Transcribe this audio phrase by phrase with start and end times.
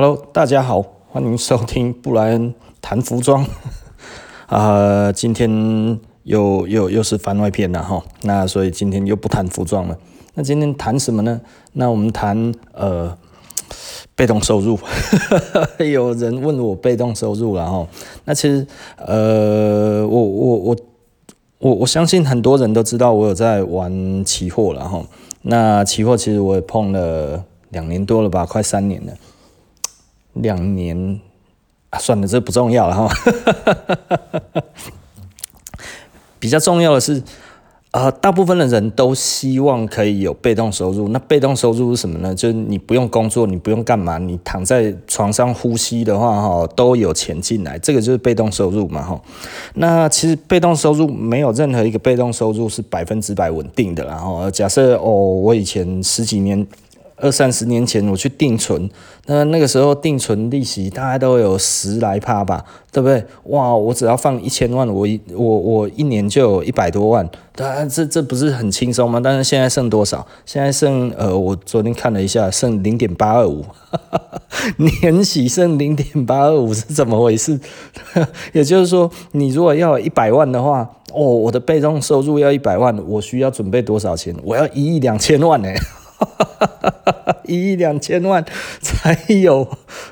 [0.00, 3.44] Hello，大家好，欢迎收听布莱恩谈服装。
[4.46, 9.98] 啊、今天又又又是番外篇了哈，那所以今天又不谈服装了。
[10.34, 11.40] 那今天谈什么呢？
[11.72, 13.18] 那我们谈呃
[14.14, 14.78] 被动收入。
[15.84, 17.84] 有人问我被动收入了哈，
[18.24, 18.64] 那其实
[18.98, 20.76] 呃我我我
[21.58, 25.02] 我我相信很多人都知道我有在玩期货了哈。
[25.42, 29.12] 那期货其实我也碰了两年多了吧，快三年了。
[30.42, 31.20] 两年
[31.90, 33.08] 啊，算了，这不重要了哈。
[36.38, 37.20] 比较重要的是，
[37.90, 41.08] 呃，大部分的人都希望可以有被动收入。
[41.08, 42.32] 那被动收入是什么呢？
[42.34, 49.20] 就是你不用工作，你不用干嘛，你躺在床上呼吸的话，哈，都有钱进来，这个就是被动收入嘛，哈。
[49.74, 56.66] 那其实被动收入没有任何一个被动收入是百分之百稳定的，然后假设哦，我以前十几年。
[57.20, 58.88] 二三十年前我去定存，
[59.26, 63.24] 那那个时候定存利息大概都有十来趴吧，对不对？
[63.44, 69.20] 哇，我只要放一千万，我一我我一年就有一百多万，当然这这不是很轻松吗？
[69.22, 70.26] 但是现在剩多少？
[70.46, 73.64] 现在剩呃，我昨天看了一下，剩零点八二五，
[75.02, 77.58] 年息剩零点八二五是怎么回事？
[78.52, 84.34] 也就是说，你如果要一百万的话，哦，我的被动收入要一百万，我需要准备多少钱？
[84.44, 85.68] 我要一亿两千万呢。
[87.44, 88.44] 一亿两千万
[88.80, 89.66] 才有，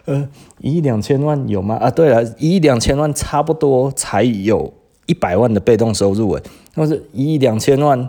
[0.07, 0.29] 呃，
[0.61, 1.77] 一亿两千万有吗？
[1.77, 4.73] 啊，对了，一亿两千万差不多才有
[5.07, 6.43] 一百万的被动收入诶，
[6.75, 8.09] 那是一亿两千万，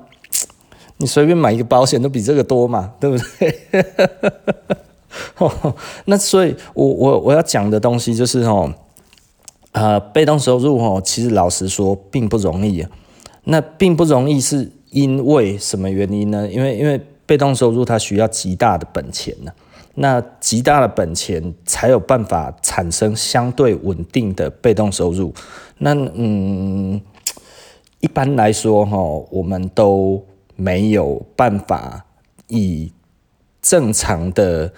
[0.97, 3.83] 你随便买一个保险都比这个多嘛，对不对？
[6.05, 8.73] 那所以我我我要讲的东西就是哦，
[9.73, 12.89] 呃，被动收入哦，其实老实说并不容易啊。
[13.45, 16.47] 那并不容易是因为什么原因呢？
[16.49, 17.01] 因为因为。
[17.27, 19.51] 被动收入它需要极大的本钱呢，
[19.95, 25.31] 那极大的本钱才有办法产生相对稳定的被动收入。
[25.77, 26.99] 那嗯，
[27.99, 28.97] 一般来说哈，
[29.29, 32.05] 我们都没有办法
[32.47, 32.91] 以
[33.61, 34.71] 正常的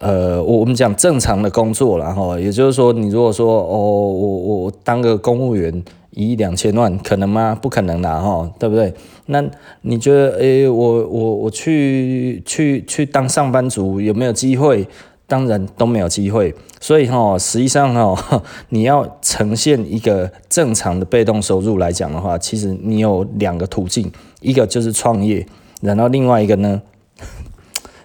[0.00, 3.76] 呃，我我们讲正常的工作，然后也就是说，你如果说哦，
[4.12, 5.82] 我我当个公务员。
[6.12, 7.54] 一亿两千万可能吗？
[7.60, 8.90] 不可能啦，哈，对不对？
[9.26, 9.44] 那
[9.82, 14.88] 你觉得，诶、我我我去去去当上班族有没有机会？
[15.26, 16.54] 当然都没有机会。
[16.80, 25.46] 所以哈，实际上哈， 你要呈现一个正常的被动收入来讲的话，其实你有两个途径，一个就是创业，
[25.82, 26.80] 然后另外一个呢，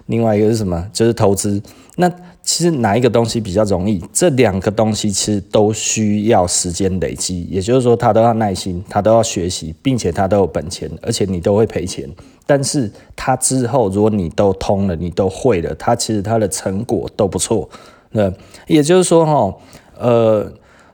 [0.04, 0.86] 另外一个是什么？
[0.92, 1.62] 就是投资。
[1.96, 2.08] 那
[2.42, 4.02] 其实哪一个东西比较容易？
[4.14, 12.08] 这两个东西其实都需要时间累积，也就是说，他都要耐心，他都要学习，并且他都有本钱，而且你都会赔钱。
[12.46, 17.68] 但是他之后，如果你都通了，你都会了，他其实他的成果都不错。
[18.12, 18.32] 那
[18.66, 19.54] 也就是说，哈，
[19.98, 20.50] 呃，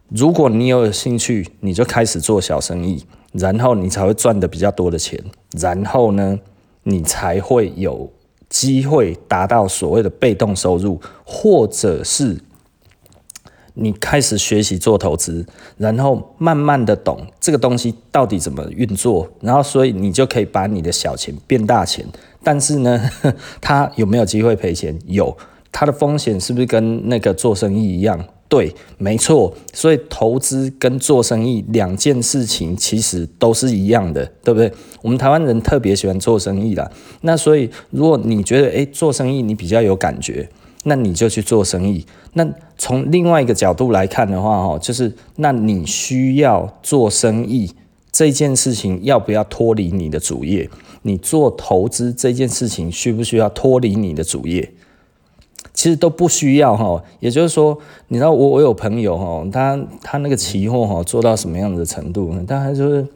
[0.09, 5.23] 如果你有兴趣，你就开始做小生意，然后你才会赚得比较多的钱，
[5.59, 6.41] 然后呢，
[6.83, 8.11] 你才会有。
[8.49, 12.39] 机会达到所谓的被动收入，或者是
[13.75, 22.05] 你开始学习做投资，然后慢慢的懂这个东西到底怎么运作，然后所以你就可以把你的小钱变大钱。
[22.43, 23.11] 但是呢，
[23.61, 24.99] 它有没有机会赔钱？
[25.07, 25.37] 有，
[25.71, 28.25] 它的风险是不是跟那个做生意一样？
[28.49, 34.73] 对，没错，所以投资跟做生意两件事情其实都是一样的，对不对？
[35.03, 40.49] 我们台湾人特别喜欢做生意啦，那所以如果你觉得诶做生意你比较有感觉，
[40.85, 42.07] 那你就去做生意。
[42.33, 42.49] 那
[42.79, 47.71] 从另外一个角度来看的话，哈，就是那你需要做生意
[48.11, 50.71] 这件事情要不要脱离你的主业？
[51.03, 54.73] 你做投资这件事情需不需要脱离你的主业？
[55.75, 62.35] 其实都不需要哈，也就是说，你知道我我有朋友哈，他他那个期货哈做到什么样的程度？
[62.47, 63.07] 大概就是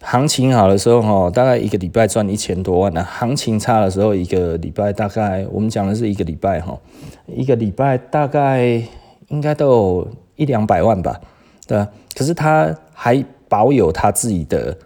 [0.00, 6.78] 行情好的时候哈，大概一个礼拜赚一千多万呢；行情差的时候，一个礼拜大概我们讲的是一个礼拜哈，
[7.26, 8.80] 一个礼拜大概
[9.28, 11.20] 应该都有一两百万吧，
[11.66, 11.88] 对吧？
[12.14, 14.76] 可是他还保有他自己的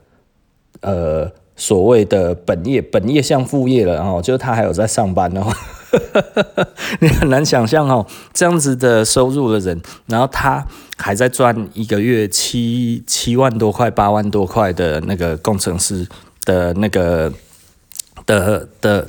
[0.81, 5.43] 呃所谓的本业，本业像副业了哈，就是他还有在上班哦。
[7.01, 10.65] 你很难想象哦，这样子的收入的人，然后他
[10.97, 16.07] 还在赚一个月七七万多块、八万多块的那个工程师
[16.45, 17.31] 的那个
[18.25, 19.07] 的的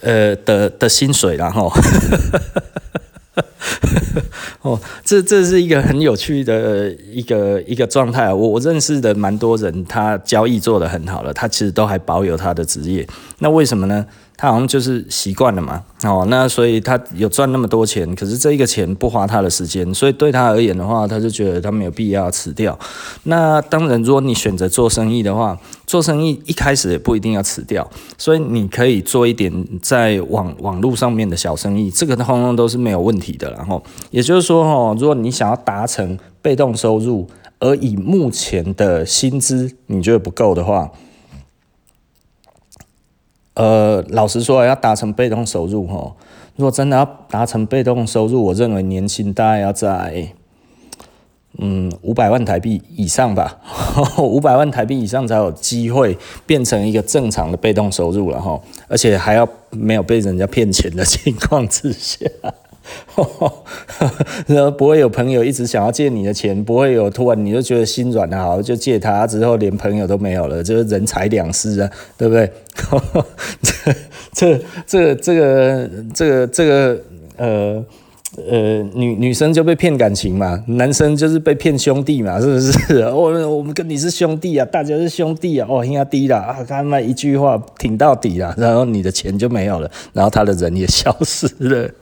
[0.00, 1.70] 呃的的薪水，然后
[4.62, 8.32] 哦，这这是一个很有趣的一个一个状态。
[8.32, 13.06] 我我认识的蛮多人，他交易做得很好了，他其实都还保有他的职业。
[13.38, 14.04] 那为什么呢？
[14.40, 22.78] 他好像就是习惯了嘛，哦，那所以他有赚那么多钱，可是这一个钱不花他的时间，所以对他而言的话，他就觉得他没有必要辞掉。
[23.24, 25.58] 那当然，如果你选择做生意的话，
[25.88, 27.84] 做生意一开始也不一定要辞掉，
[28.16, 29.52] 所以你可以做一点
[29.82, 33.50] 在网网络上面的小生意，这个通通都是没有问题的。
[33.50, 33.82] 然后
[34.12, 40.88] 也就是说，哦，如果你想要达成被动收入，而以目前的薪资你觉得不够的话，
[43.58, 46.14] 呃，老实说，要达成被动收入，哈，
[46.54, 50.28] 如果真的要达成被动收入，我认为年薪大概要在，
[51.58, 53.58] 嗯，五百万台币以上吧，
[54.16, 56.16] 五百万台币以上才有机会
[56.46, 62.24] 变成一个正常的被动收入了，哈，而且还要没有被人家骗钱的情况之下。
[64.46, 72.50] 然后不会有朋友一直想要借你的钱，不会有突然你就觉得心软了，好就借他之后连朋友都没有了，就是人财两失啊，对不对？
[74.32, 77.00] 这这这个这个这个
[77.36, 77.84] 呃。
[78.50, 83.02] 呃，女女生就被骗感情嘛，男生就是被骗兄弟嘛，是不是？
[83.10, 91.90] 我、们、我们跟你是兄弟啊，大家是兄弟啊，哦，兄弟啦，啊，他妈一句话挺到底啦，然后你的钱就没有了，然后他的人也消失了。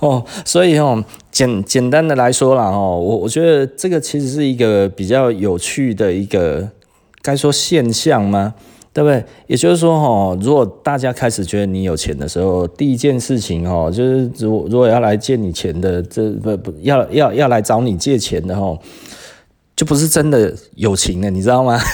[0.00, 6.68] 哦，所以哦，简简单的来说啦，哦，我我觉得这个其实是一个比较有趣的一个，
[7.20, 8.54] 该说现象吗？
[8.92, 9.24] 对不对？
[9.46, 18.78] 也就是说，哈，如果大家开始觉得你有钱的时候，第一件事情，哈，就是如如果要来借你钱的，这不不要要要来找你借钱的，哈，
[19.74, 21.80] 就不是真的有情的，你知道吗？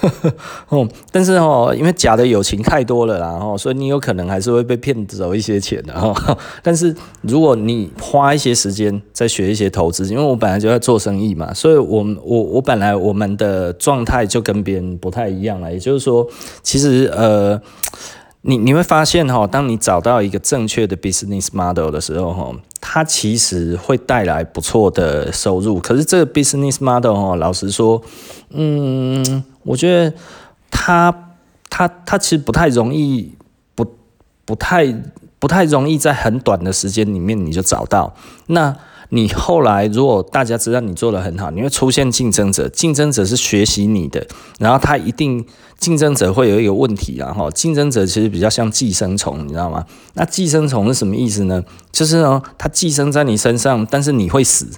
[0.68, 6.36] 哦，但是哦，因为假的友情太多了啦，哦，所以你有可能还是会被骗走一些钱的哈。
[6.62, 15.72] 但是如果你花一些时间再学一些投资，因为我本来就在做生意嘛，所以我我我本来我们的状态就跟别人不太一样了。
[15.72, 16.26] 也就是说，
[16.62, 17.60] 其实呃，
[18.42, 22.52] 你你会发现哈，当你找到一个正确的 business model 的时候哈。
[22.80, 28.00] 它其实会带来不错的收入，可是这个 business model 哦，老实说，
[28.50, 30.16] 嗯，我觉得
[30.70, 31.12] 它
[31.68, 33.34] 它它其实不太容易，
[33.74, 33.84] 不
[34.44, 34.94] 不太
[35.40, 38.14] 不太容易在很短的时间里面你就找到
[38.46, 38.74] 那。
[39.10, 44.26] 你后来如果大家知道你做的很好，你会出现竞争者，竞争者是学习你的，
[44.58, 45.44] 然后他一定
[45.78, 49.84] 竞争者会有一个问题，然后竞争者其实比较像寄生虫，你知道吗？
[50.14, 51.64] 那寄生虫是什么意思呢？
[51.90, 54.68] 就是呢，它寄生在你身上，但是你会死。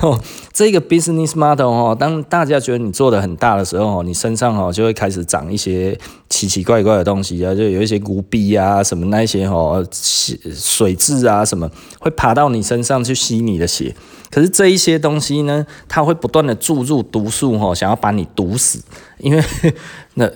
[0.00, 0.18] 哦，
[0.52, 5.98] 这个 business model 哦，当大家觉得你做得很大的时候，你身上哦就会开始长一些
[6.28, 11.68] 奇奇怪怪的东西啊，就有一些骨壁啊什么那些哦，水蛭啊什么
[11.98, 13.94] 会爬到你身上去吸你的血。
[14.30, 18.80] 可是这一些东西呢，它会不断的注入毒素哦，想要把你毒死，
[19.18, 19.42] 因为
[20.14, 20.30] 那。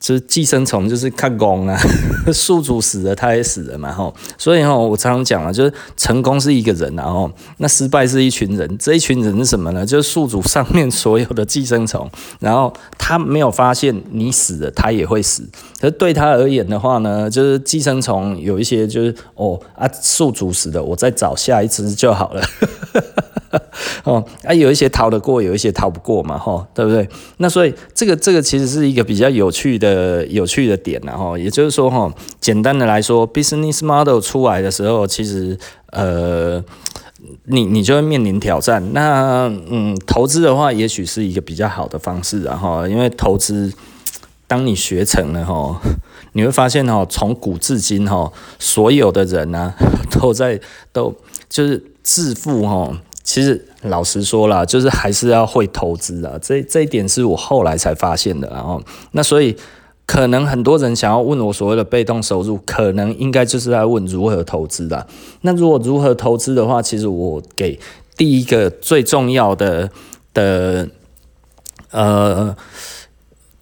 [0.00, 1.78] 就是寄生虫，就是看工啊，
[2.32, 4.12] 宿主死了，他也死了嘛，吼。
[4.38, 8.78] 所以吼，我常常讲啊，就是成功是一个人，然后那失败是一群人。
[8.78, 9.84] 这一群人是什么呢？
[9.84, 12.10] 就是宿主上面所有的寄生虫，
[12.40, 15.46] 然后他没有发现你死了，他也会死。
[15.78, 22.42] 可是对他而言的话呢，就是寄生虫有一些就是哦啊，宿主死了，我再找下一只就好了。
[24.04, 27.08] 哦，啊，有一些逃得过，有一些逃不过嘛，吼，对不对？
[27.38, 35.58] 那所以这个这个其实是一个比较有趣的有趣的点，然后也就是说，哈，简单的来说，business model 出来的时候，其实
[35.90, 36.62] 呃，
[37.46, 38.92] 你你就会面临挑战。
[38.92, 43.72] 那嗯，投资的话，也许是一个比较好的方式，然后因为投资，
[44.46, 45.80] 当你学成了，哈，
[46.34, 49.74] 你会发现，哈，从古至今，哈，所有的人呢，
[50.12, 50.60] 都在
[50.92, 51.12] 都
[51.48, 52.96] 就是致富，哈。
[53.22, 58.48] 其实老实说啦，就是还是要会投资啊，这这一点是我后来才发现的。
[58.48, 59.54] 然后，那所以
[60.06, 65.06] 可能很多人想要问我所谓的被动收入，可能应该就是在问如何投资的。
[65.42, 67.78] 那如果如何投资的话，其实我给
[68.16, 69.90] 第一个最重要的
[70.34, 70.88] 的
[71.90, 72.56] 呃，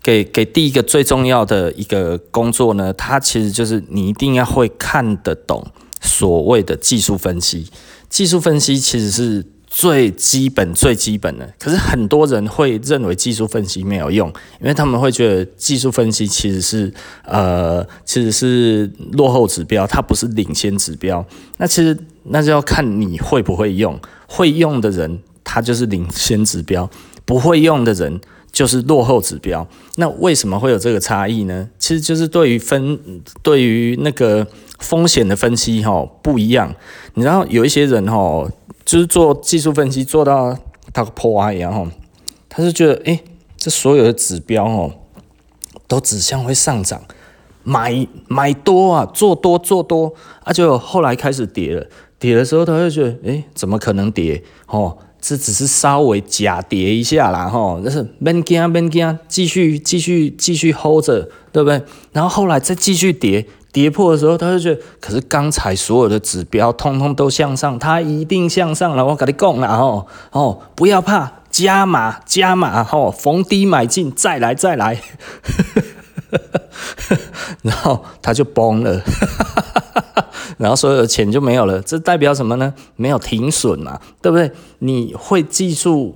[0.03, 5.67] 给给第一个最重要的一个工作呢，它其实就是你一定要会看得懂
[6.01, 7.69] 所谓的技术分析。
[8.09, 9.45] 技术分析其实是。
[9.71, 14.27] 最基本最基本的，可是很多人会认为技术分析没有用，
[14.61, 16.91] 因为他们会觉得技术分析其实是
[17.23, 21.25] 呃其实是落后指标，它不是领先指标。
[21.59, 26.89] 那其实那就要看你会不会用，会用的人他就是领先指标，
[27.27, 28.19] 不会用的人
[28.59, 29.65] 就是落后指标。
[29.97, 31.69] 那为什么会有这个差异呢？
[31.79, 32.99] 其实就是对于分
[33.43, 34.45] 对于那个
[34.81, 36.75] 风险的分析哈不一样。
[37.15, 38.51] 你知道有一些人哈。
[38.85, 40.57] 就是做技术分析做到
[40.95, 41.93] 他破坏一样，
[42.49, 43.21] 他他就觉得，哎，
[43.55, 44.91] 这所有的指标哦，
[45.87, 47.03] 都指向会上涨，
[47.63, 51.87] 买买多啊，做多做多啊，就后来开始跌了，
[52.19, 54.43] 跌的时候他就觉得，哎，怎么可能跌？
[54.67, 61.83] 哦，这只是稍微假跌一下啦，吼，就是别惊别惊，继续继续继续 hold 着，对不对？
[62.13, 63.47] 然后后来再继续跌。
[63.71, 69.05] 跌破的时候，他就觉得，可是刚才所有的指标通通都向上，它一定向上了。
[69.05, 74.99] 我跟你讲了哦哦，不要怕，加码加码吼，逢低买进，再来再来，
[77.63, 79.03] 然后他就崩了，
[80.59, 81.81] 然后所有的钱就没有了。
[81.81, 82.75] 这代表什么呢？
[82.97, 84.51] 没有停损嘛，对不对？
[84.81, 86.15] 你会技术。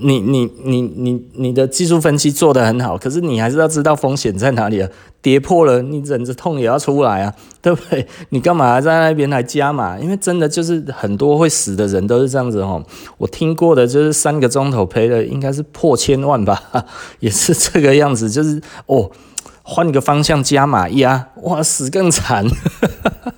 [0.00, 4.88] 你你你你你的技术分析做得很好，可是你还是要知道风险在哪里啊！
[5.22, 8.06] 跌破了，你忍着痛也要出来啊，对不对？
[8.28, 9.98] 你干嘛在那边来加码？
[9.98, 12.84] 因为真的就是很多会死的人都是这样子哦。
[13.16, 16.62] 我听过的就是三个钟头赔了，应该是破千万吧，
[17.20, 19.10] 也是这个样子，就是哦。
[19.62, 22.44] 换个方向加码压，哇，死更惨，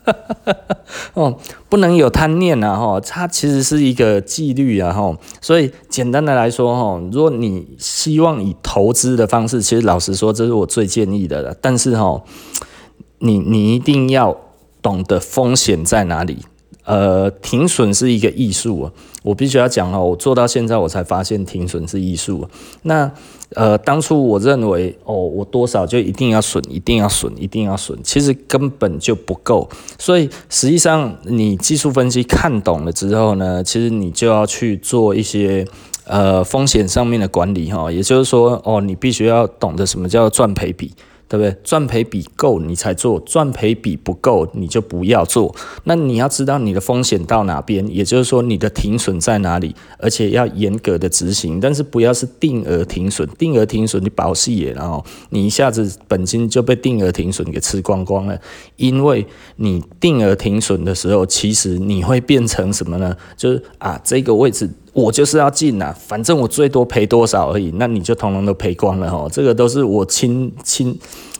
[1.14, 1.38] 哦，
[1.68, 12.22] 不能有贪念啊，哈，它其实是一个纪律啊，哈，所以简单的来说，哈，如果你希望以投资的方式，其实老实说，这是我最建议的了，但是哈，
[13.18, 14.36] 你你一定要
[14.80, 16.38] 懂得风险在哪里。
[16.84, 22.46] 呃，停损是一个艺术啊，我必须要讲哦，我做到现在我才发现停损是艺术。
[22.82, 23.10] 那
[23.54, 29.68] 呃，当初我认为哦，我多少就一定要损，一定要损，一定要损，其实根本就不够。
[29.98, 35.66] 所以实际上，你技术分析看懂了之后呢，其实你就要去做一些
[36.06, 40.92] 呃风险上面的管理哈，也就是说哦，你必须要懂得什么叫赚赔比。
[41.36, 41.60] 对不对？
[41.64, 45.52] 赚赔比够你才做，赚赔比不够你就不要做。
[45.82, 51.58] 那你要知道你的风险到哪边，也就是说你的停损在哪里，而且要严格的执行。
[51.58, 58.38] 但是不要是定额停损，定额停损你保细也，然后你一下子本金就被定额停损给吃光光了。
[58.76, 59.26] 因为
[59.56, 63.16] 你定额停损的时候，其实你会变成什么呢？
[63.36, 64.70] 就是啊，这个位置。
[64.94, 69.28] 我就是要进呐，反正我最多赔多少而已，那你就统统都赔光了哦。
[69.30, 70.96] 这个都是我亲亲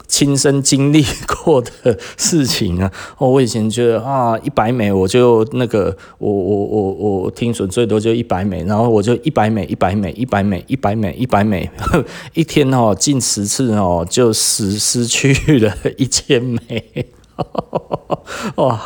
[0.09, 1.05] 亲身经历
[1.45, 2.91] 过的事情啊。
[3.17, 11.71] 哦，我以前觉得啊，一百美我就那个，我我我我听损最多就一百美，然后我就一百美一百美一百美一百美一百美，
[12.35, 17.07] 一 天哦进十次哦，就失失去了一千美。
[18.57, 18.81] 哇，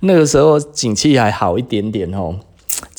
[0.00, 2.36] 那个时候景气还好一点点哦。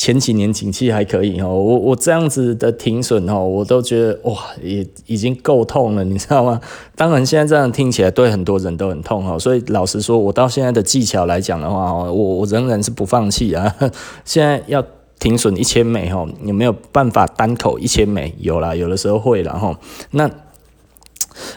[0.03, 6.59] 前几年景气还可以哦，我我这样子的停损哦，我都觉得哇，也已经够痛了，你知道吗？
[6.93, 13.73] 当然现在这样听起来对很多人都很痛哦，所以老实说，我到现在的技巧来讲的话哦，我我仍然是不放弃啊。
[14.25, 14.85] 现在要
[15.19, 18.35] 停损一千美哦，有没有办法单口一千美？
[18.39, 19.79] 有啦，有的时候会啦哈。
[20.11, 20.29] 那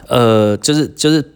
[0.07, 1.33] 呃，就是就是。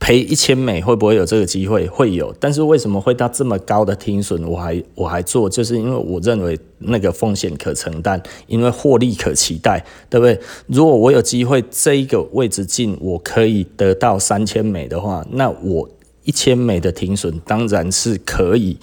[0.00, 1.86] 赔一千美会不会有这个机会？
[1.88, 4.42] 会有，但是为什么会到这么高的停损？
[4.46, 10.38] 我还我还做，就是因为我认为那个风险可承担，因为获利可期待，对不对？
[10.68, 15.90] 如果我有机会这一个位置进，我可以得到三千美的话，那我
[16.22, 18.78] 一千美的停损当然是可以，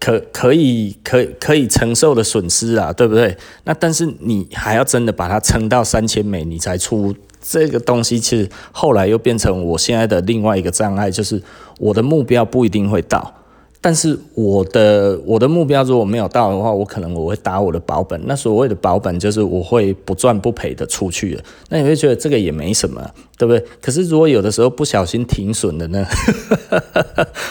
[0.00, 3.36] 可可以可可以承受的损失啊，对不对？
[3.62, 7.14] 那但是你还要真的把它撑到三千美，你才出。
[7.48, 11.40] 这个东西其实后来又变成我现在的另外一个障碍，就是
[11.78, 13.32] 我的目标不一定会到，
[13.80, 18.20] 但是我的我的目标如果没有到的话，我可能我会打我的保本。
[18.26, 21.42] 那所谓的保本就是我会不赚不赔的出去了。
[21.68, 23.00] 那你会觉得这个也没什么，
[23.38, 23.64] 对不对？
[23.80, 26.04] 可是如果有的时候不小心停损了呢？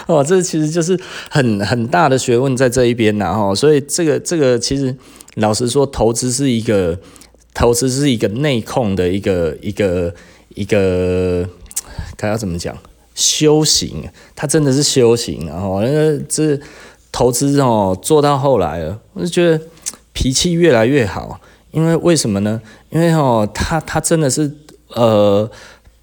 [0.07, 0.99] 哦，这其实就是
[1.29, 4.93] 很很大的学问在这一边然后，所以这个这个其实
[5.35, 6.99] 老实说，投资是一个。
[7.55, 10.13] 投资是一个内控的一个一个
[10.53, 11.49] 一个，
[12.17, 12.77] 该要怎么讲？
[13.15, 15.47] 修行，它真的是修行。
[15.47, 16.59] 然后那个这
[17.13, 19.59] 投资哦，做到后来了，我就觉得
[20.11, 21.39] 脾气越来越好。
[21.71, 22.61] 因为为什么呢？
[22.89, 24.49] 因为哦，它它真的是
[24.89, 25.49] 呃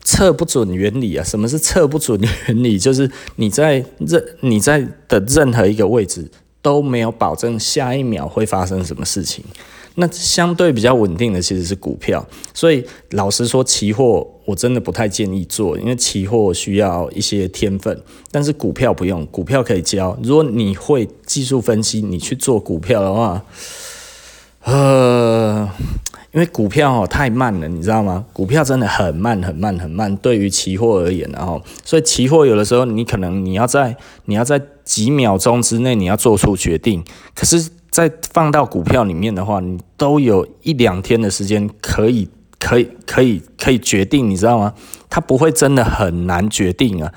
[0.02, 1.22] 测不准原理啊。
[1.24, 2.76] 什么是测不准原理？
[2.80, 6.30] 就是你在任你在的任何一个位置
[6.62, 9.44] 都没有保证下一秒会发生什么事情。
[9.96, 20.18] 那相对比较稳定的其实是股票，所以老实说，期货我真的不太建议做，因为期货需要一些天分，但是股票不用，股票可以教。
[20.22, 23.44] 如果你会技术分析，你去做股票的话，
[24.64, 25.68] 呃，
[26.32, 28.24] 因为股票哦太慢了，你知道吗？
[28.32, 33.94] 股票真的很慢很慢很慢，对于期货而言，然后，所以期货有的时候你可能你要在
[34.24, 37.68] 你要在几秒钟之内你要做出决定，可是。
[37.92, 42.28] 再放到股票里面的话，你都有一两天的时间可以。
[42.64, 44.72] 可以可以可以决定，你知道吗？
[45.14, 47.12] 它不会真的很难决定啊，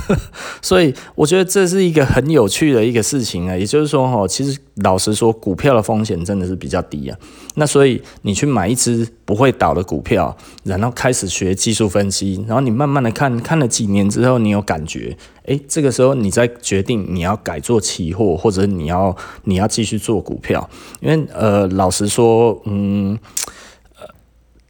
[0.60, 3.56] 所以我觉得这是一个很有趣的一个事情啊。
[3.56, 7.16] 也就是说，哈，其实老实说，股票的风险真的是比较低啊。
[7.54, 20.68] 那所以你去买一只不会倒的股票，然后开始学技术分析，然后你慢慢的看，看了几年之后，你有感觉，诶，这个时候你再决定你要改做期货，或者你要你要继续做股票，
[21.00, 23.18] 因为呃，老实说，嗯。
[23.98, 24.06] 呃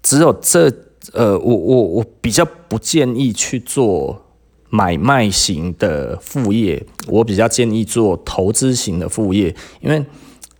[0.00, 0.73] 只有这，
[1.12, 4.24] 呃，我我我比较不建议去做
[4.68, 10.04] 买卖型的副业，我比较建议做投资型的副业，因为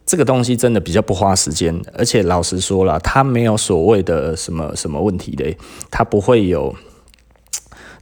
[0.07, 5.55] 这个东西真的比较不花时间，而且老实说了，它没有所谓的什么什么问题的，
[5.91, 6.75] 它不会有，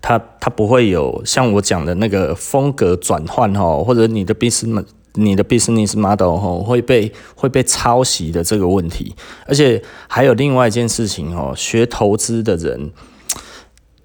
[0.00, 4.84] 它它不会有像我讲的那个风格转换哈，或者你的 business。
[5.16, 9.14] 你的 business model 吼会被会被抄袭的这个问题，
[9.46, 12.92] 而且还有另外一件事情哦，学投资的人，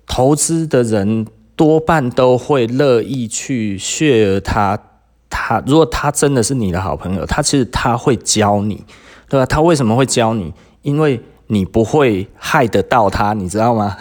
[0.08, 4.78] 投资的人多半都会乐意去 share 他
[5.30, 8.84] 他，如果他真的是你的好朋友，他其实他会教你，
[9.30, 9.46] 对吧？
[9.46, 10.54] 他为什么会教你？
[10.82, 11.22] 因为
[11.54, 13.98] 你不会害得到他，你知道吗？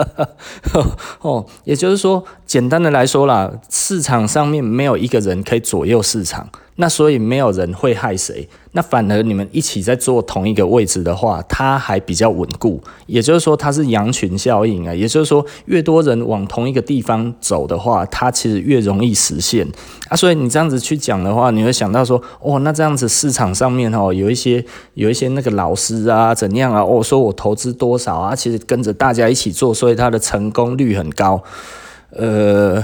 [1.20, 6.48] 哦，也就是说，简单的来说啦，市场上面没有一个人可以左右市场。
[6.76, 12.82] 那所以没有人会害谁，那反而你们一起在做同一个位置的话，它还比较稳固。
[13.06, 14.92] 也就是说，它是羊群效应啊。
[14.92, 19.64] 也就是说，越多人往同一个地方走的话，它其实越容易实现
[20.08, 20.16] 啊。
[20.16, 24.64] 所以你这样子去讲的话，你会想到说，哦，那这样子市场上面哦，有一些
[24.94, 26.82] 有一些那个老师啊，怎样啊？
[26.82, 28.34] 哦，说我投资多少啊？
[28.34, 31.40] 其实跟着大家一起做，所以他的成功率很高。
[32.10, 32.82] 呃，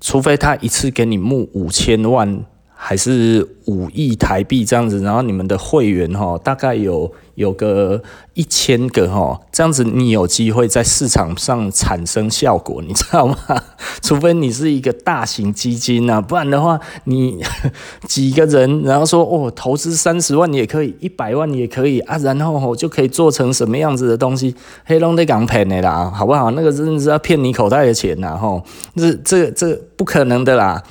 [0.00, 2.44] 除非他一次给你募五千万。
[2.86, 8.02] 还是五亿台币这样子，然后你们的会员哈，大概有有个
[8.34, 13.38] 一千个哈，这样子你有机会在市场上产生效果，你知道吗？
[14.04, 17.42] 除非你是一个大型基金啊，不然的话，你
[18.06, 26.50] 几个人，然后说哦，投资三十万也可以，一百万也可以啊，然后就可以做成什么样子的东西，黑龙的港骗的啦，好不好？
[26.50, 28.62] 那个真的是要骗你口袋的钱呐，吼，
[28.94, 30.82] 这这这不可能的啦。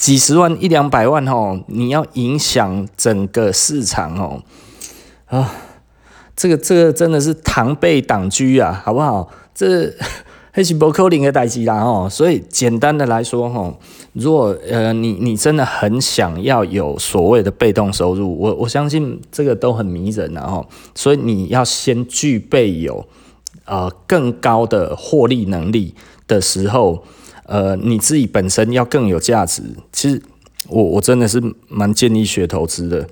[0.00, 4.42] 几十万一两百万哦，你要影响整个市场哦，
[5.26, 5.52] 啊，
[6.34, 9.28] 这个这个真的是螳臂挡车啊，好不好？
[9.54, 9.92] 这
[10.52, 12.08] 还是不可能的代志啦哦。
[12.10, 13.74] 所以简单的来说哈，
[14.14, 20.66] 如果呃你你真的很想要有所谓的被动收入，我我相信这个都很迷人的哦。
[20.94, 23.06] 所以你要先具备有
[23.66, 25.94] 呃更高的获利能力
[26.26, 27.04] 的时候。
[27.50, 29.60] 呃，你自己本身要更有价值。
[29.92, 30.22] 其实
[30.68, 33.08] 我我真的是蛮建议学投资的，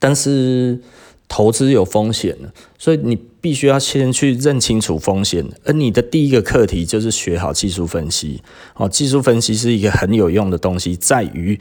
[0.00, 0.80] 但是
[1.28, 5.48] 投资有风险的，所以你必须要先去认清楚风险。
[5.64, 8.42] 而你的第一个课题就是学好技术分析。
[8.74, 11.58] 哦，技术分析是一个很有用的东西，在于。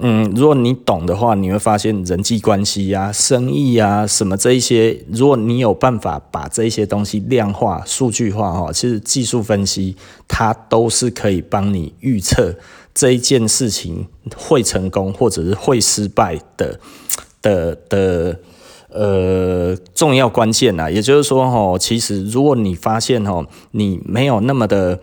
[0.00, 9.94] 嗯，如果你懂的话，你会发现人际关系、啊、生意、啊、什么这一些，如果你有办法把这一些东西量化、数据化哈，其实技术分析
[10.26, 12.52] 它都是可以帮你预测
[12.92, 16.80] 这一件事情会成功或者是会失败的
[17.40, 18.36] 的的
[18.88, 20.90] 呃重要关键呐。
[20.90, 24.98] 也就是说哈，其实如果你发现哈，你没有那么的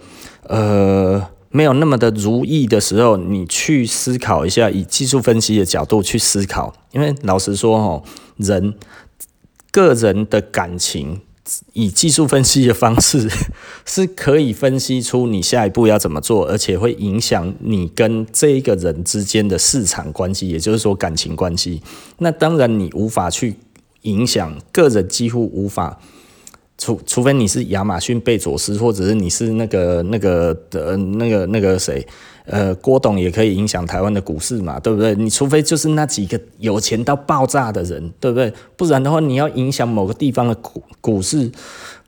[0.47, 1.25] 呃。
[1.52, 6.74] 没有那么的如意的时候，你去思考一下，以技术分析的角度去思考。
[6.92, 8.04] 因为老实说，哦，
[8.38, 8.74] 人
[9.70, 11.20] 个人的感情，
[11.74, 13.30] 以技术分析的方式
[13.86, 21.82] 是可以分析出你下一步要怎么做，而且会影响你跟这一个人之间的市场关系，也就是说感情关系。
[22.20, 23.56] 那当然，你无法去
[24.04, 26.00] 影响个人，几乎无法。
[26.82, 32.04] 除除非你是亚马逊贝佐斯，或者是你是那个那个的那个那个谁，
[32.46, 35.13] 呃，郭董也可以影响台湾的股市嘛，对不对？
[35.13, 38.52] 你除非就是那几个有钱到爆炸的人，对不对？
[38.76, 41.52] 不然的话，你要影响某个地方的股股市。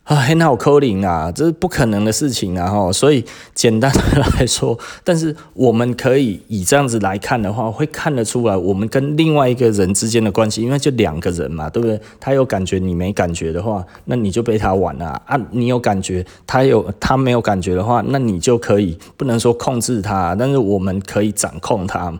[0.03, 2.69] 啊，很好扣零啊，这是不可能的事情啊！
[2.69, 3.23] 哈，所以
[3.55, 4.01] 简单的
[4.37, 11.97] 来说，但是我们可以以这样子来看的话，会看得出来我们跟另外一个人之间的关系，因为就两个人嘛，对不对？
[12.19, 15.39] 他有感觉，你没感觉的话，那你就被他玩了啊，啊！
[15.51, 22.13] 你有感觉，他有他没有感觉的话，那你就可以不能说控制他，但是我们可以掌控他，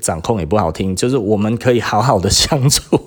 [0.00, 2.80] 掌控也不好听，就是我们可以好好的相处。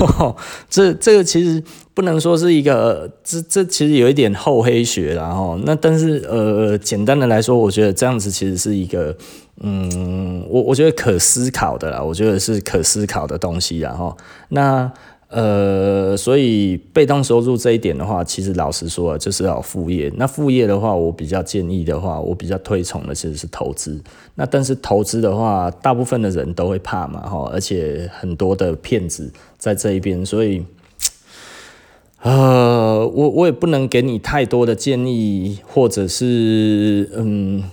[0.00, 0.34] 哦
[0.68, 1.62] 这这个其实
[1.94, 5.60] 不能说是一个，这这其实有一点厚黑学啦齁。
[5.64, 9.16] 那但是呃，简单的来说，我觉得这样子其实是一个，
[9.60, 14.16] 嗯，我我觉得可思考的啦，我觉得是可思考的东西然后。
[14.48, 14.90] 那。
[15.30, 20.10] 呃，所以被动收入这一点的话，其实老实说，就是要副业。
[20.16, 24.00] 那副业的话，我比较建议的话，我比较推崇的其实是投资。
[24.36, 30.64] 那但是投资的话，大部分的人都会怕嘛，哈，而且很多的骗子在这一边，所以，
[32.22, 37.64] 呃，我我也不能给你太多的建议，或者是嗯。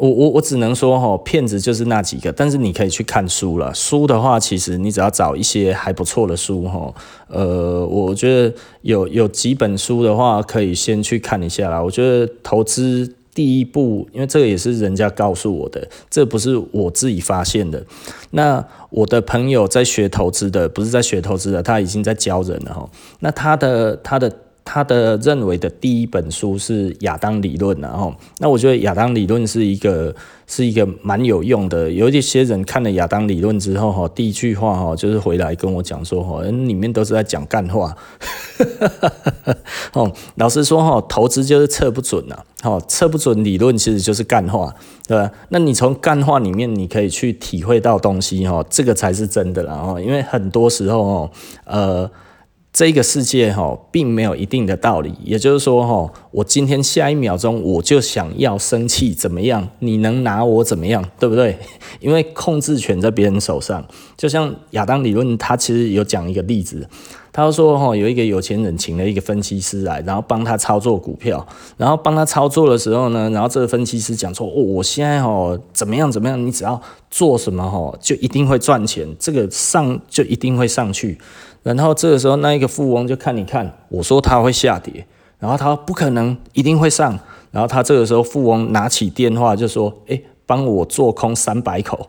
[0.00, 3.72] 我我我只能说哈，骗子就是那几个，但是你可以去看书了。
[3.74, 6.92] 书的话，其实你只要找一些还不错的书哈，
[7.28, 11.82] 呃，我觉得有有几本书的话，可以先去看一下啦。
[11.82, 17.84] 我觉得投资第一步，因为这个也是人家告诉我的，这不是我自己发现的。
[18.30, 22.88] 那我的朋友在学投资的，不是在学投资的，他已经在教人了哈。
[23.18, 24.32] 那他的他的。
[24.64, 30.14] 他的认为的第一本书是亚当理论，然后那我觉得亚当理论是一个
[30.46, 31.90] 是一个蛮有用的。
[31.90, 37.96] 有一些人看了亚当理论之后，哈，第一句话哈就是回来跟我讲说，哈，里面都是在讲干话。
[39.94, 44.72] 哦，老实说，哈，投资就是测不准呐，哦，测不准理论其实就是干话，
[45.08, 45.30] 对吧？
[45.48, 51.30] 那你从干话里面你可以去体会到东西，哈，这个才是真的啦，哦，因为很多时候，哦，
[51.64, 52.10] 呃。
[52.72, 55.12] 这个世界哈，并没有一定的道理。
[55.24, 59.68] 也就是说哈，我今天下一秒钟我就想要生气，怎么样？
[59.80, 61.04] 你能拿我怎么样？
[61.18, 61.58] 对不对？
[62.00, 63.84] 因为控制权在别人手上。
[64.16, 66.88] 就像亚当理论，他其实有讲一个例子，
[67.32, 76.44] 他说哈，有一个有钱人请了一个分析师来，然后帮他操作股票，然后帮他操作的时候呢，然后这个分析师讲说，哦，我现在哈怎么样怎么样？
[76.44, 81.18] 你只要做什么哈，就一定会赚钱，这个上就一定会上去。
[81.62, 85.06] 然后这个时候，那一个富翁就看你看，我说他会下跌，
[85.38, 87.18] 然后他说不可能，一定会上。
[87.52, 92.08] 然后他这个时候，富翁拿起电话就说：“诶，帮我做空三百口。”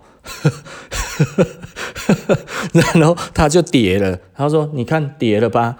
[2.95, 4.17] 然后他就跌了。
[4.35, 5.77] 他说：“你看跌了吧？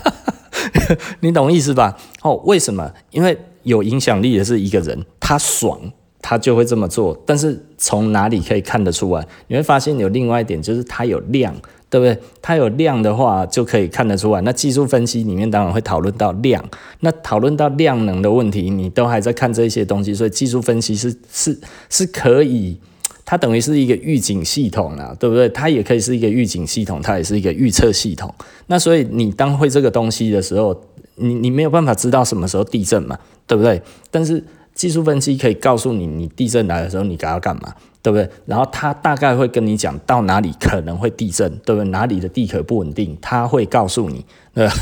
[1.20, 1.96] 你懂意思吧？
[2.22, 2.92] 哦，为什么？
[3.10, 5.78] 因为有影响力的是一个人，他爽，
[6.20, 7.20] 他就会这么做。
[7.26, 9.26] 但是从哪里可以看得出来？
[9.48, 11.54] 你会发现有另外一点，就是他有量。”
[11.90, 12.18] 对不对？
[12.42, 14.40] 它有量的话，就可以看得出来。
[14.40, 16.60] 那技术分析里面当然会讨论到量。
[17.00, 21.56] 那讨论到量能的问题，你都还在看这些东西，所以技术分析是是
[21.88, 22.80] 是可以，
[23.24, 25.48] 它等于是一个预警系统啊，对不对？
[25.48, 28.32] 它也可以是一个预警系统，它也是一个预测系统。
[28.66, 30.78] 那所以你当会这个东西的时候，
[31.16, 33.80] 你你没有办法知道什么时候地震嘛，对不对？
[34.10, 34.42] 但是
[34.74, 37.74] 技术分析可以告诉你，你地震来的时候，你该要干嘛。
[38.04, 38.28] 对不对？
[38.44, 41.88] 然后他大概会跟你讲到哪里可能会地震，对不对？
[41.88, 44.74] 哪里的地壳不稳定，他会告诉你，对 吧？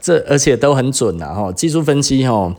[0.00, 1.32] 这而且都很准啊！
[1.32, 2.52] 哈，技术分析哈。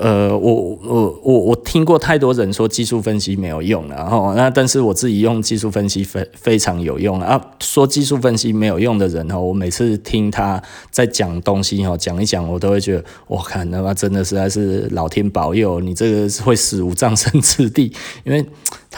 [0.00, 7.40] 呃，我我我我听过太多人说技术分析没有用了，然后那但是我自己用技术分析非非常有用啊。
[7.60, 17.92] 说技术分析没有用的人哦，我每次听他在讲东西哦，讲一讲我都会觉得，我看他妈真的实在是老天保佑，你这个会死无葬身之地，
[18.24, 18.44] 因为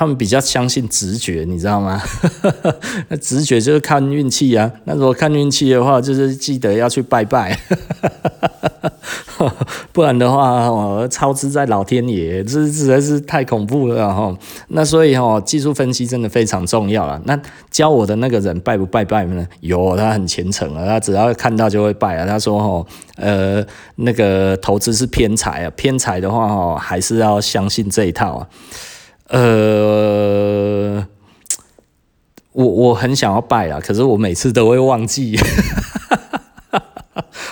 [0.00, 2.00] 他们比较相信直觉，你知道吗？
[3.08, 4.72] 那直觉就是看运气啊。
[4.84, 7.54] 那如果看运气的话，就是记得要去拜拜。
[9.92, 14.34] 不然的话，哦，超支在老天爷，这实在是太恐怖了哈。
[14.68, 17.20] 那所以哈，技术分析真的非常重要了。
[17.26, 17.38] 那
[17.70, 19.46] 教我的那个人拜不拜拜呢？
[19.60, 22.26] 有，他很虔诚啊，他只要看到就会拜啊。
[22.26, 22.86] 他说哈，
[23.16, 23.62] 呃，
[23.96, 28.46] 那个投资是偏财啊，偏财的话哈，还是要相信这一套啊。
[29.30, 31.06] 呃，
[32.52, 35.38] 我我很想要拜啊，可是我每次都会忘记。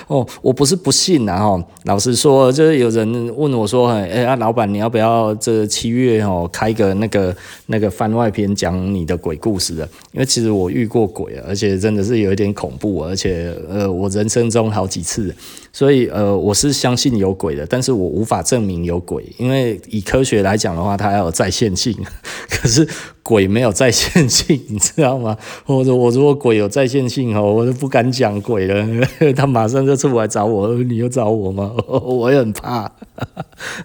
[0.08, 9.88] 哦，我不是不信呐，哈，老实说，就是有人问我说，哎、欸，啊，老板，你要不要这七月哦开个那个那个番外篇讲你的鬼故事的？
[10.12, 15.34] 因为其实我遇过鬼啊，而且真的是有一点恐怖，而且呃，我人生中好几次，
[15.72, 21.94] 所以呃，我是相信有鬼的，但是我无法证明有鬼，因为以科学来讲的话，它要有在线性，
[22.48, 22.88] 可是。
[23.28, 25.36] 鬼没有在线性， 你知道吗？
[25.66, 31.72] 或者我如果鬼有在线性哦，我都不敢讲鬼了， 他马上就出来找我，你又找我吗？
[31.86, 32.90] 我也很怕。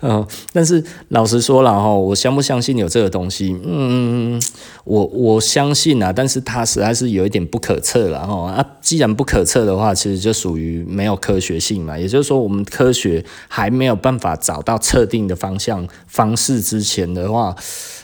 [0.02, 3.60] 嗯， 但是老实说了哈，我相不相信有这个东西？
[3.66, 4.40] 嗯，
[4.86, 8.52] 我我相信啊，但是它实在是有一点不可测了哈。
[8.52, 11.98] 啊，既然不可测的话，其实就属于没有科学性嘛。
[11.98, 17.56] 也就是说，我们科学还没有办法找到测定的方向方式之前的话，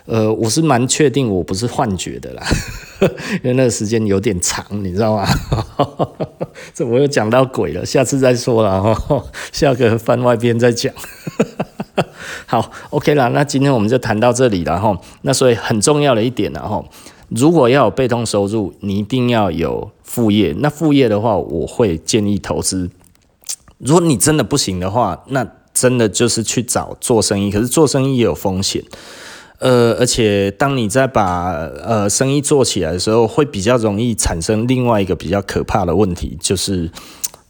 [0.10, 2.44] 呃，我是蛮确定我不是幻觉的啦，
[3.44, 5.28] 因为那个时间有点长，你知道吗？
[6.74, 10.92] 这我又讲到鬼了，下次再说了哈， 下个番外篇再讲。
[12.48, 15.00] 好，OK 啦，那今天我们就谈到这里了哈。
[15.22, 16.84] 那所以很重要的一点呢哈，
[17.28, 20.56] 如果要有被动收入，你一定要有副业。
[20.58, 22.90] 那副业的话，我会建议投资。
[23.78, 27.52] 如果你真的不行的话，那真的就是去找做生意。
[27.52, 28.84] 可是做生意也有风险，
[29.60, 31.52] 呃，而且当你在把
[31.84, 36.90] 呃生意做起来的时候，会比较容易产生另外一个比较可怕的问题，就是。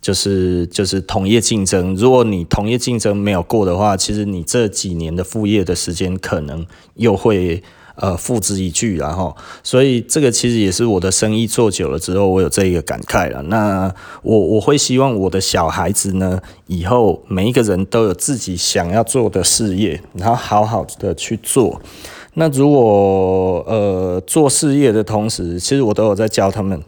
[0.02, 7.62] 就是就是同业竞争，如果你同业竞争没有过的话，其实你这几年的副业的时间可能又会
[8.00, 13.42] 呃付之一炬，然后，所以这个其实也是我的生意做久了之后，我有这一个感慨了。
[13.44, 21.82] 那我我会希望我的小孩子呢，以后每一个人都有自己想要做的事业，然后好好的去做。
[22.34, 26.82] 那如果呃做事业的同时，其实我都有在教他们。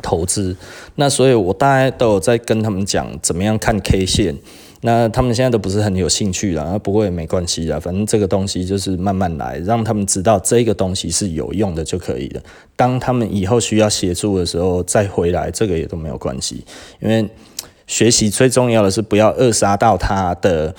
[0.00, 0.56] 投资，
[0.94, 4.34] 那所以我大概都有在跟他们讲怎么样看 K 线，
[4.80, 12.40] 那他们现在都不是很有兴趣了，不过也没关系啦，反正这个东西就是慢慢来，让他们知道这个东西是有用的就可以了。
[12.76, 16.64] 当他们以后需要协助的时候再回来，这个也都没有关系，
[17.00, 17.28] 因为
[17.86, 20.74] 学习最重要的是不要扼杀到他的，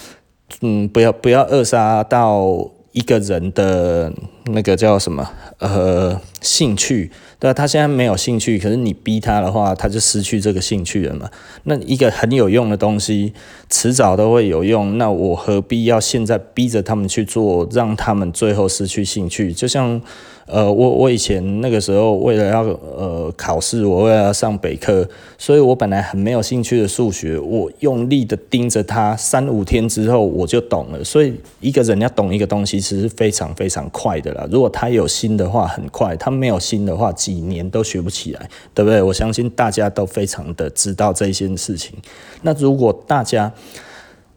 [0.61, 4.13] 嗯，不要不要扼杀到一个人的
[4.45, 7.11] 那个叫什么呃兴趣。
[7.39, 11.29] 对啊，他现在没有兴趣，可是你逼他的话，他就失去这个兴趣了嘛。
[11.63, 13.33] 那一个很有用的东西，
[13.69, 14.97] 迟早都会有用。
[14.97, 19.53] 那我何必要现在逼着他们去做，让他们最后失去兴趣？
[19.53, 20.01] 就像。
[20.51, 25.07] 呃，我我以前那个时候为了要呃考试，我为了要上北科，
[25.37, 31.03] 所以我本来很没有兴趣的数学，我用力的盯着它，三五天之后我就懂了。
[31.03, 34.47] 所以一个人要懂一个东西，其实非常非常快的啦。
[34.51, 39.01] 如果他有心的话，很快；他没有心的话，几年都学不起来，对不对？
[39.03, 41.95] 我相信大家都非常的知道这一件事情。
[42.41, 43.53] 那如果大家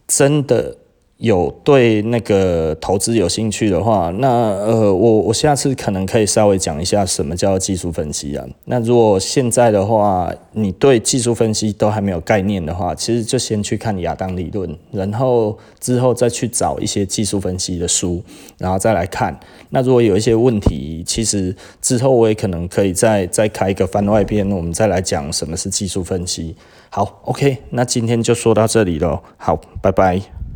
[0.07, 0.77] 真的，
[1.23, 8.45] 有对那个投资有兴趣的话，那呃，我我下次可能可以稍微讲一下什么叫技术分析啊。
[8.65, 18.21] 那如果现在的话，你对技术分析都还没有概念的话，其实就先去看亚当理论，然后之后再去找一些技术分析的书，
[18.59, 19.39] 然后再来看。
[19.71, 26.57] 那如果有一些问题，其实之后我也可能可以再再开一个番外篇，我们再来讲什么是技术分析。
[26.91, 29.21] 好，OK，那今天就说到这里喽。
[29.37, 30.41] 好，拜拜。